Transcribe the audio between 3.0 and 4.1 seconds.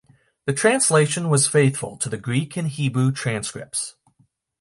transcripts.